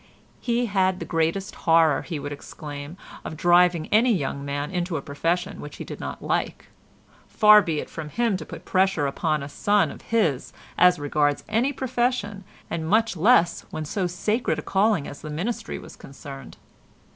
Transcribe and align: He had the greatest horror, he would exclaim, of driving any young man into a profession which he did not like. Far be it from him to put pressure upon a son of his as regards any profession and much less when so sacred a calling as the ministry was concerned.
He 0.39 0.65
had 0.65 0.97
the 0.99 1.05
greatest 1.05 1.53
horror, 1.53 2.01
he 2.01 2.17
would 2.17 2.31
exclaim, 2.31 2.97
of 3.23 3.37
driving 3.37 3.85
any 3.89 4.11
young 4.11 4.43
man 4.43 4.71
into 4.71 4.97
a 4.97 5.01
profession 5.03 5.61
which 5.61 5.75
he 5.77 5.83
did 5.83 5.99
not 5.99 6.23
like. 6.23 6.69
Far 7.27 7.61
be 7.61 7.79
it 7.79 7.87
from 7.87 8.09
him 8.09 8.35
to 8.37 8.43
put 8.47 8.65
pressure 8.65 9.05
upon 9.05 9.43
a 9.43 9.47
son 9.47 9.91
of 9.91 10.01
his 10.01 10.53
as 10.75 10.97
regards 10.97 11.43
any 11.47 11.71
profession 11.71 12.43
and 12.67 12.89
much 12.89 13.15
less 13.15 13.61
when 13.69 13.85
so 13.85 14.07
sacred 14.07 14.57
a 14.57 14.63
calling 14.63 15.07
as 15.07 15.21
the 15.21 15.29
ministry 15.29 15.77
was 15.77 15.95
concerned. 15.95 16.57